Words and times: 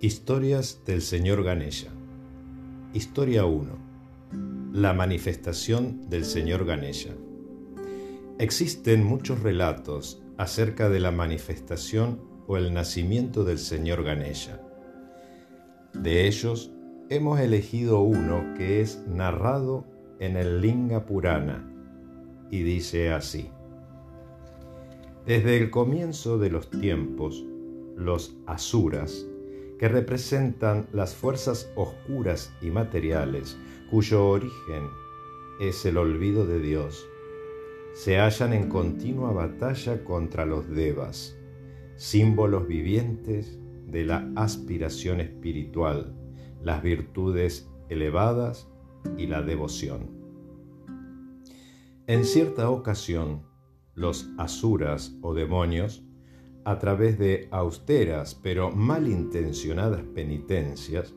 Historias 0.00 0.82
del 0.86 1.02
Señor 1.02 1.42
Ganesha. 1.42 1.88
Historia 2.94 3.46
1. 3.46 4.70
La 4.72 4.92
manifestación 4.92 6.08
del 6.08 6.24
Señor 6.24 6.64
Ganesha. 6.64 7.16
Existen 8.38 9.02
muchos 9.02 9.40
relatos 9.40 10.22
acerca 10.36 10.88
de 10.88 11.00
la 11.00 11.10
manifestación 11.10 12.20
o 12.46 12.56
el 12.56 12.72
nacimiento 12.72 13.42
del 13.42 13.58
Señor 13.58 14.04
Ganesha. 14.04 14.62
De 15.94 16.28
ellos 16.28 16.70
hemos 17.08 17.40
elegido 17.40 18.00
uno 18.00 18.54
que 18.56 18.80
es 18.80 19.02
narrado 19.08 19.84
en 20.20 20.36
el 20.36 20.60
Linga 20.60 21.06
Purana 21.06 21.68
y 22.52 22.62
dice 22.62 23.10
así. 23.10 23.50
Desde 25.26 25.56
el 25.56 25.70
comienzo 25.72 26.38
de 26.38 26.50
los 26.50 26.70
tiempos, 26.70 27.44
los 27.96 28.36
asuras 28.46 29.26
que 29.78 29.88
representan 29.88 30.86
las 30.92 31.14
fuerzas 31.14 31.70
oscuras 31.76 32.52
y 32.60 32.70
materiales 32.70 33.56
cuyo 33.90 34.26
origen 34.26 34.88
es 35.60 35.84
el 35.86 35.96
olvido 35.96 36.46
de 36.46 36.60
Dios, 36.60 37.06
se 37.94 38.18
hallan 38.18 38.52
en 38.52 38.68
continua 38.68 39.32
batalla 39.32 40.04
contra 40.04 40.46
los 40.46 40.68
devas, 40.68 41.36
símbolos 41.96 42.68
vivientes 42.68 43.58
de 43.86 44.04
la 44.04 44.30
aspiración 44.36 45.20
espiritual, 45.20 46.14
las 46.62 46.82
virtudes 46.82 47.68
elevadas 47.88 48.68
y 49.16 49.26
la 49.26 49.42
devoción. 49.42 50.10
En 52.06 52.24
cierta 52.24 52.70
ocasión, 52.70 53.42
los 53.94 54.30
asuras 54.38 55.16
o 55.22 55.34
demonios 55.34 56.04
a 56.68 56.78
través 56.78 57.18
de 57.18 57.48
austeras 57.50 58.34
pero 58.34 58.70
malintencionadas 58.70 60.02
penitencias, 60.14 61.14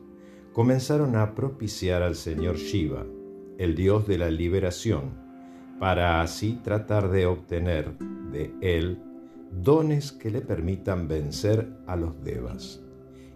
comenzaron 0.54 1.14
a 1.14 1.34
propiciar 1.34 2.02
al 2.02 2.14
señor 2.14 2.56
Shiva, 2.56 3.04
el 3.58 3.74
dios 3.74 4.06
de 4.06 4.16
la 4.16 4.30
liberación, 4.30 5.10
para 5.78 6.22
así 6.22 6.58
tratar 6.64 7.10
de 7.10 7.26
obtener 7.26 7.98
de 8.30 8.54
él 8.62 8.98
dones 9.50 10.10
que 10.10 10.30
le 10.30 10.40
permitan 10.40 11.06
vencer 11.06 11.68
a 11.86 11.96
los 11.96 12.24
devas, 12.24 12.80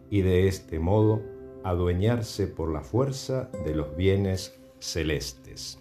y 0.08 0.22
de 0.22 0.48
este 0.48 0.78
modo 0.78 1.22
adueñarse 1.64 2.46
por 2.46 2.72
la 2.72 2.80
fuerza 2.80 3.50
de 3.66 3.74
los 3.74 3.94
bienes 3.94 4.58
celestes. 4.78 5.78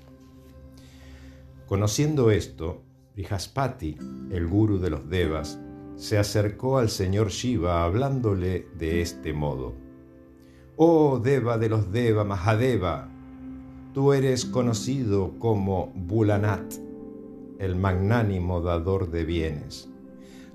Conociendo 1.66 2.30
esto, 2.30 2.82
Brihaspati, 3.14 3.98
el 4.32 4.48
guru 4.48 4.80
de 4.80 4.90
los 4.90 5.10
devas, 5.10 5.62
se 5.96 6.18
acercó 6.18 6.78
al 6.78 6.90
señor 6.90 7.30
Shiva 7.30 7.84
hablándole 7.84 8.68
de 8.78 9.02
este 9.02 9.34
modo. 9.34 9.74
Oh 10.76 11.20
Deva 11.20 11.58
de 11.58 11.70
los 11.70 11.92
Deva 11.92 12.24
Mahadeva, 12.26 13.10
tú 13.94 14.12
eres 14.12 14.46
conocido 14.46 15.40
como 15.40 15.94
Bulanat, 15.96 16.74
el 17.60 17.76
magnánimo 17.76 18.62
dador 18.62 19.10
de 19.10 19.24
bienes. 19.24 19.90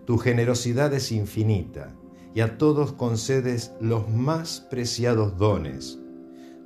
Tu 0.04 0.18
generosidad 0.18 0.92
es 0.92 1.10
infinita 1.12 1.94
y 2.34 2.40
a 2.40 2.58
todos 2.58 2.92
concedes 2.92 3.72
los 3.80 4.08
más 4.10 4.60
preciados 4.70 5.38
dones. 5.38 5.98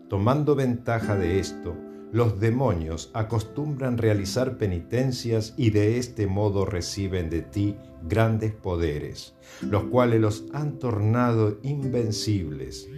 Tomando 0.09 0.55
ventaja 0.55 1.17
de 1.17 1.39
esto, 1.39 1.77
los 2.15 2.39
demonios 2.39 3.11
acostumbran 3.13 3.99
realizar 3.99 4.57
penitencias 4.57 5.53
y 5.57 5.71
de 5.71 5.99
este 5.99 6.29
modo 6.29 6.65
reciben 6.65 7.29
de 7.29 7.43
ti 7.43 7.77
grandes 8.05 8.53
poderes, 8.53 9.35
los 9.61 9.83
cuales 9.87 10.21
los 10.21 10.45
han 10.53 10.79
tornado 10.79 11.59
invencibles. 11.65 12.89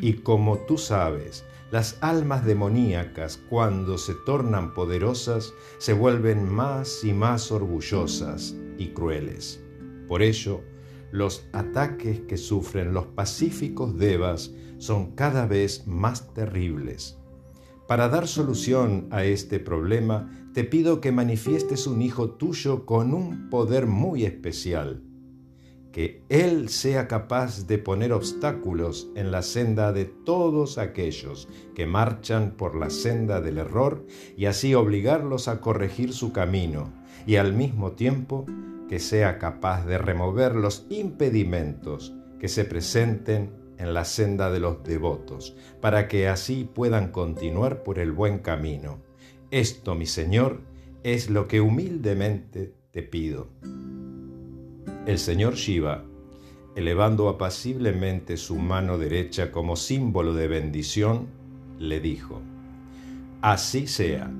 Y 0.00 0.14
como 0.14 0.56
tú 0.60 0.78
sabes, 0.78 1.44
las 1.70 1.98
almas 2.00 2.46
demoníacas, 2.46 3.36
cuando 3.50 3.98
se 3.98 4.14
tornan 4.24 4.72
poderosas, 4.72 5.52
se 5.76 5.92
vuelven 5.92 6.50
más 6.50 7.04
y 7.04 7.12
más 7.12 7.52
orgullosas 7.52 8.56
y 8.78 8.86
crueles. 8.94 9.62
Por 10.08 10.22
ello, 10.22 10.62
los 11.12 11.46
ataques 11.52 12.20
que 12.20 12.38
sufren 12.38 12.94
los 12.94 13.04
pacíficos 13.04 13.98
devas 13.98 14.50
son 14.78 15.10
cada 15.10 15.44
vez 15.44 15.86
más 15.86 16.32
terribles. 16.32 17.18
Para 17.86 18.08
dar 18.08 18.26
solución 18.26 19.06
a 19.10 19.22
este 19.24 19.60
problema, 19.60 20.28
te 20.52 20.64
pido 20.64 21.00
que 21.00 21.12
manifiestes 21.12 21.86
un 21.86 22.02
hijo 22.02 22.30
tuyo 22.30 22.84
con 22.84 23.14
un 23.14 23.48
poder 23.48 23.86
muy 23.86 24.24
especial, 24.24 25.04
que 25.92 26.24
Él 26.28 26.68
sea 26.68 27.06
capaz 27.06 27.68
de 27.68 27.78
poner 27.78 28.12
obstáculos 28.12 29.08
en 29.14 29.30
la 29.30 29.42
senda 29.42 29.92
de 29.92 30.04
todos 30.04 30.78
aquellos 30.78 31.48
que 31.76 31.86
marchan 31.86 32.54
por 32.56 32.74
la 32.74 32.90
senda 32.90 33.40
del 33.40 33.58
error 33.58 34.04
y 34.36 34.46
así 34.46 34.74
obligarlos 34.74 35.46
a 35.46 35.60
corregir 35.60 36.12
su 36.12 36.32
camino, 36.32 36.92
y 37.24 37.36
al 37.36 37.52
mismo 37.52 37.92
tiempo 37.92 38.46
que 38.88 38.98
sea 38.98 39.38
capaz 39.38 39.86
de 39.86 39.98
remover 39.98 40.56
los 40.56 40.86
impedimentos 40.90 42.14
que 42.40 42.48
se 42.48 42.64
presenten 42.64 43.65
en 43.78 43.94
la 43.94 44.04
senda 44.04 44.50
de 44.50 44.60
los 44.60 44.82
devotos, 44.82 45.56
para 45.80 46.08
que 46.08 46.28
así 46.28 46.68
puedan 46.72 47.10
continuar 47.10 47.82
por 47.82 47.98
el 47.98 48.12
buen 48.12 48.38
camino. 48.38 48.98
Esto, 49.50 49.94
mi 49.94 50.06
Señor, 50.06 50.60
es 51.02 51.30
lo 51.30 51.46
que 51.46 51.60
humildemente 51.60 52.74
te 52.90 53.02
pido. 53.02 53.48
El 55.06 55.18
Señor 55.18 55.54
Shiva, 55.54 56.04
elevando 56.74 57.28
apaciblemente 57.28 58.36
su 58.36 58.56
mano 58.56 58.98
derecha 58.98 59.52
como 59.52 59.76
símbolo 59.76 60.34
de 60.34 60.48
bendición, 60.48 61.28
le 61.78 62.00
dijo, 62.00 62.42
Así 63.40 63.86
sea. 63.86 64.30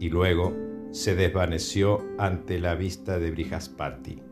Y 0.00 0.08
luego 0.08 0.52
se 0.90 1.14
desvaneció 1.14 2.04
ante 2.18 2.58
la 2.58 2.74
vista 2.74 3.18
de 3.18 3.30
Brihaspati. 3.30 4.22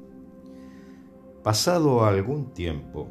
Pasado 1.43 2.05
algún 2.05 2.53
tiempo, 2.53 3.09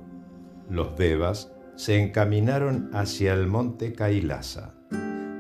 los 0.72 0.96
devas 0.96 1.52
se 1.76 2.02
encaminaron 2.02 2.90
hacia 2.94 3.34
el 3.34 3.46
monte 3.46 3.92
Kailasa, 3.92 4.74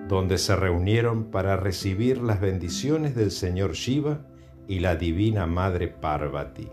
donde 0.10 0.38
se 0.38 0.58
reunieron 0.58 1.32
para 1.32 1.56
recibir 1.56 2.18
las 2.18 2.42
bendiciones 2.42 3.16
del 3.16 3.32
señor 3.32 3.72
Shiva 3.72 4.28
y 4.68 4.80
la 4.80 4.98
divina 4.98 5.48
madre 5.48 5.88
Parvati. 5.88 6.68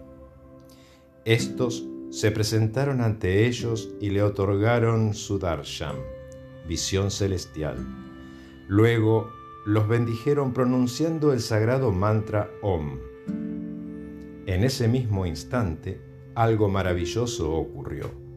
Estos 1.24 1.86
se 2.10 2.32
presentaron 2.32 3.00
ante 3.00 3.46
ellos 3.46 3.91
y 4.00 4.10
le 4.10 4.24
otorgaron 4.24 5.14
su 5.14 5.38
darshan, 5.38 5.94
visión 6.66 7.12
celestial. 7.12 7.76
Luego 8.66 9.30
los 9.66 9.86
bendijeron 9.86 10.52
pronunciando 10.52 11.32
el 11.32 11.40
sagrado 11.40 11.92
mantra 11.92 12.50
Om. 12.62 12.98
En 14.46 14.64
ese 14.64 14.88
mismo 14.88 15.26
instante, 15.26 16.00
algo 16.34 16.69
maravilloso 16.69 17.52
ocurrió 17.52 18.27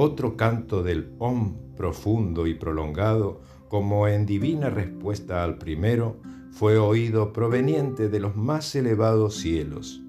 otro 0.00 0.36
canto 0.36 0.84
del 0.84 1.10
Om 1.18 1.74
profundo 1.76 2.46
y 2.46 2.54
prolongado, 2.54 3.40
como 3.68 4.06
en 4.06 4.26
divina 4.26 4.70
respuesta 4.70 5.42
al 5.42 5.58
primero, 5.58 6.20
fue 6.52 6.78
oído 6.78 7.32
proveniente 7.32 8.08
de 8.08 8.20
los 8.20 8.36
más 8.36 8.76
elevados 8.76 9.34
cielos. 9.38 10.00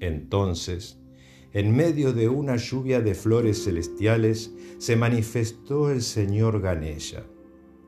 Entonces, 0.00 0.98
en 1.52 1.76
medio 1.76 2.12
de 2.12 2.28
una 2.28 2.56
lluvia 2.56 3.00
de 3.00 3.14
flores 3.14 3.62
celestiales, 3.62 4.52
se 4.78 4.96
manifestó 4.96 5.92
el 5.92 6.02
señor 6.02 6.60
Ganesha, 6.60 7.22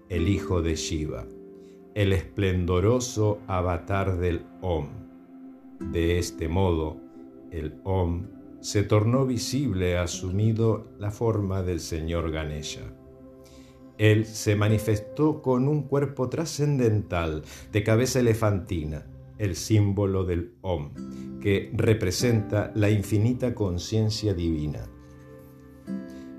el 0.09 0.29
hijo 0.29 0.63
de 0.63 0.77
Shiva, 0.77 1.27
el 1.97 2.13
esplendoroso 2.13 3.41
avatar 3.49 4.17
del 4.21 4.47
Om. 4.61 4.87
De 5.91 6.21
este 6.21 6.49
modo, 6.49 7.01
el 7.51 7.75
Om 7.83 8.36
se 8.67 8.83
tornó 8.83 9.27
visible 9.27 9.97
asumido 9.97 10.89
la 10.99 11.13
forma 11.13 11.63
del 11.63 11.79
señor 11.79 12.33
Ganesha. 12.33 12.81
Él 13.97 14.27
se 14.27 14.57
manifestó 14.57 15.41
con 15.41 15.69
un 15.69 15.85
cuerpo 15.85 16.29
trascendental 16.29 17.45
de 17.71 17.85
cabeza 17.85 18.19
elefantina, 18.19 19.07
el 19.39 19.55
símbolo 19.55 20.25
del 20.25 20.55
Om, 20.63 21.39
que 21.41 21.71
representa 21.75 22.73
la 22.75 22.91
infinita 22.91 23.55
conciencia 23.55 24.35
divina. 24.35 24.89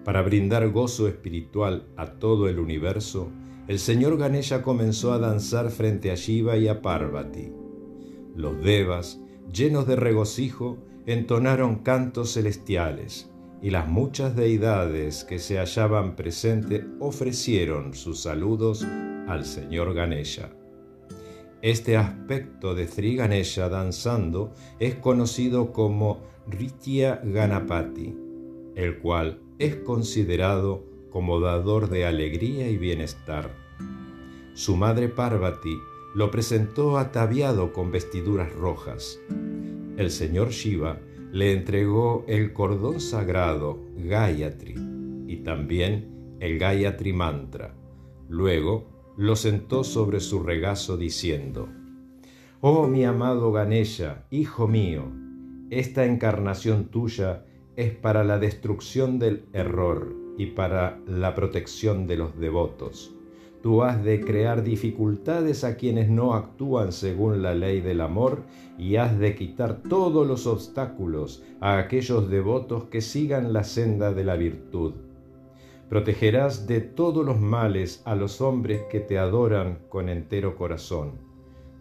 Para 0.04 0.22
brindar 0.22 0.70
gozo 0.72 1.08
espiritual 1.08 1.88
a 1.96 2.08
todo 2.20 2.50
el 2.50 2.60
universo, 2.60 3.32
el 3.70 3.80
señor 3.80 4.18
Ganesha 4.18 4.64
comenzó 4.64 5.14
a 5.14 5.20
danzar 5.20 5.72
frente 5.72 6.12
a 6.12 6.16
Shiva 6.16 6.58
y 6.58 6.68
a 6.68 6.82
Parvati. 6.82 7.54
Los 8.36 8.62
devas, 8.62 9.18
llenos 9.50 9.88
de 9.88 9.96
regocijo, 9.96 10.78
entonaron 11.07 11.77
cantos 11.77 12.33
celestiales, 12.33 13.31
y 13.62 13.71
las 13.71 13.88
muchas 13.88 14.36
deidades 14.36 15.24
que 15.24 15.39
se 15.39 15.57
hallaban 15.57 16.15
presentes 16.15 16.86
ofrecieron 17.00 17.94
sus 17.94 18.21
saludos 18.21 18.86
al 19.27 19.45
señor 19.45 19.94
Ganesha. 19.94 20.51
Este 21.62 21.98
aspecto 21.98 22.75
de 22.75 22.88
Sri 22.88 23.15
Ganesha 23.15 23.69
danzando 23.69 24.54
es 24.80 24.95
conocido 24.95 25.71
como 25.71 26.21
Ritya 26.45 27.21
Ganapati, 27.24 28.15
el 28.75 29.00
cual 29.00 29.42
es 29.57 29.77
considerado 29.77 30.86
como 31.09 31.39
dador 31.39 31.89
de 31.89 32.06
alegría 32.06 32.69
y 32.69 32.77
bienestar. 32.77 33.50
Su 34.54 34.75
madre 34.75 35.07
Parvati 35.07 35.77
lo 36.13 36.30
presentó 36.31 36.98
ataviado 36.98 37.71
con 37.74 37.92
vestiduras 37.92 38.51
rojas. 38.54 39.19
El 39.98 40.12
señor 40.12 40.50
Shiva 40.50 41.00
le 41.32 41.54
entregó 41.54 42.24
el 42.28 42.54
cordón 42.54 43.00
sagrado 43.00 43.80
Gayatri 43.98 44.76
y 45.26 45.38
también 45.38 46.38
el 46.40 46.60
Gayatri 46.60 47.14
Mantra. 47.14 47.74
Luego 48.30 49.14
lo 49.18 49.36
sentó 49.36 49.84
sobre 49.84 50.20
su 50.20 50.44
regazo 50.44 50.98
diciendo, 50.98 51.68
Oh 52.62 52.88
mi 52.88 53.06
amado 53.06 53.52
Ganesha, 53.52 54.28
hijo 54.30 54.68
mío, 54.68 55.12
esta 55.72 56.06
encarnación 56.06 56.86
tuya 56.86 57.46
es 57.76 57.92
para 57.92 58.24
la 58.24 58.38
destrucción 58.38 59.18
del 59.18 59.46
error 59.52 60.16
y 60.38 60.46
para 60.48 61.00
la 61.08 61.34
protección 61.34 62.06
de 62.06 62.18
los 62.18 62.40
devotos. 62.40 63.17
Tú 63.68 63.84
has 63.84 64.02
de 64.02 64.22
crear 64.22 64.64
dificultades 64.64 65.66
a 65.66 65.75
quienes 65.75 66.08
no 66.08 66.36
actúan 66.36 66.94
según 66.94 67.42
la 67.42 67.54
ley 67.54 67.81
del 67.81 68.00
amor 68.00 68.44
y 68.78 68.96
has 68.96 69.19
de 69.19 69.36
quitar 69.36 69.84
todos 69.84 70.25
los 70.25 70.48
obstáculos 70.48 71.44
a 71.60 71.78
aquellos 71.78 72.30
devotos 72.30 72.86
que 72.86 73.02
sigan 73.02 73.52
la 73.52 73.66
senda 73.66 74.14
de 74.14 74.24
la 74.24 74.38
virtud. 74.38 74.94
Protegerás 75.90 76.66
de 76.66 76.80
todos 76.80 77.25
los 77.25 77.42
males 77.42 78.02
a 78.06 78.16
los 78.16 78.40
hombres 78.40 78.84
que 78.90 79.02
te 79.02 79.18
adoran 79.18 79.80
con 79.90 80.08
entero 80.08 80.56
corazón. 80.56 81.16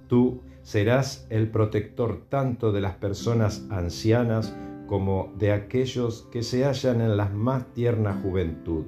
Tú 0.08 0.40
serás 0.62 1.28
el 1.30 1.52
protector 1.52 2.22
tanto 2.28 2.72
de 2.72 2.80
las 2.80 2.96
personas 2.96 3.64
ancianas 3.70 4.56
como 4.88 5.32
de 5.38 5.52
aquellos 5.52 6.26
que 6.32 6.42
se 6.42 6.64
hallan 6.64 7.00
en 7.00 7.16
la 7.16 7.28
más 7.28 7.72
tierna 7.74 8.20
juventud 8.24 8.86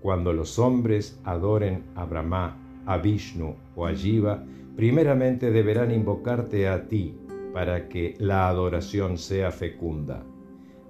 cuando 0.00 0.32
los 0.32 0.58
hombres 0.58 1.20
adoren 1.24 1.84
a 1.94 2.04
Brahma, 2.04 2.56
a 2.86 2.98
Vishnu 2.98 3.56
o 3.74 3.86
a 3.86 3.94
Jiva, 3.94 4.44
primeramente 4.76 5.50
deberán 5.50 5.90
invocarte 5.90 6.68
a 6.68 6.86
ti 6.86 7.16
para 7.52 7.88
que 7.88 8.14
la 8.18 8.48
adoración 8.48 9.18
sea 9.18 9.50
fecunda. 9.50 10.22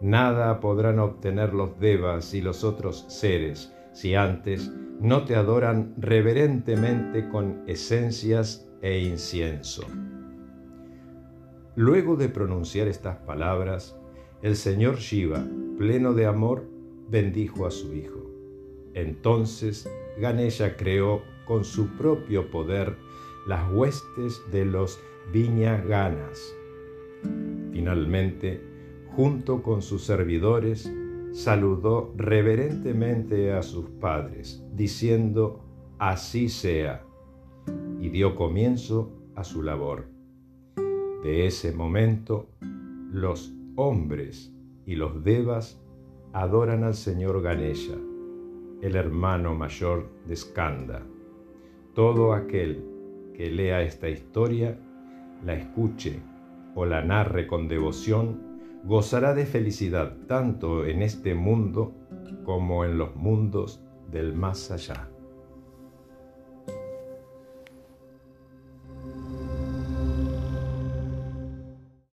Nada 0.00 0.60
podrán 0.60 0.98
obtener 0.98 1.54
los 1.54 1.78
devas 1.80 2.34
y 2.34 2.40
los 2.40 2.64
otros 2.64 3.04
seres 3.08 3.72
si 3.92 4.14
antes 4.14 4.70
no 5.00 5.24
te 5.24 5.34
adoran 5.34 5.94
reverentemente 5.96 7.28
con 7.28 7.62
esencias 7.66 8.68
e 8.82 9.00
incienso. 9.00 9.86
Luego 11.74 12.16
de 12.16 12.28
pronunciar 12.28 12.88
estas 12.88 13.16
palabras, 13.18 13.96
el 14.42 14.56
señor 14.56 14.96
Shiva, 14.96 15.44
pleno 15.78 16.12
de 16.14 16.26
amor, 16.26 16.68
bendijo 17.08 17.66
a 17.66 17.70
su 17.70 17.94
hijo. 17.94 18.37
Entonces 18.98 19.88
Ganesha 20.18 20.76
creó 20.76 21.22
con 21.44 21.64
su 21.64 21.86
propio 21.96 22.50
poder 22.50 22.96
las 23.46 23.70
huestes 23.72 24.42
de 24.50 24.64
los 24.64 24.98
Viñaganas. 25.32 26.52
Finalmente, 27.70 28.60
junto 29.14 29.62
con 29.62 29.82
sus 29.82 30.02
servidores, 30.02 30.92
saludó 31.32 32.12
reverentemente 32.16 33.52
a 33.52 33.62
sus 33.62 33.88
padres, 33.88 34.64
diciendo, 34.74 35.64
así 35.98 36.48
sea, 36.48 37.04
y 38.00 38.08
dio 38.08 38.34
comienzo 38.34 39.12
a 39.36 39.44
su 39.44 39.62
labor. 39.62 40.06
De 41.22 41.46
ese 41.46 41.72
momento, 41.72 42.48
los 43.12 43.52
hombres 43.76 44.52
y 44.86 44.96
los 44.96 45.22
devas 45.22 45.80
adoran 46.32 46.82
al 46.82 46.94
Señor 46.94 47.42
Ganesha 47.42 47.94
el 48.82 48.96
hermano 48.96 49.54
mayor 49.54 50.08
de 50.26 50.36
Skanda. 50.36 51.02
Todo 51.94 52.32
aquel 52.32 52.84
que 53.34 53.50
lea 53.50 53.82
esta 53.82 54.08
historia, 54.08 54.78
la 55.44 55.54
escuche 55.54 56.20
o 56.74 56.84
la 56.84 57.02
narre 57.02 57.46
con 57.46 57.68
devoción, 57.68 58.58
gozará 58.84 59.34
de 59.34 59.46
felicidad 59.46 60.16
tanto 60.26 60.86
en 60.86 61.02
este 61.02 61.34
mundo 61.34 61.94
como 62.44 62.84
en 62.84 62.98
los 62.98 63.16
mundos 63.16 63.82
del 64.10 64.34
más 64.34 64.70
allá. 64.70 65.08